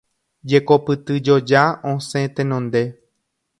Jekopytyjoja 0.53 1.63
osẽ 1.93 2.25
tenonde. 2.35 2.83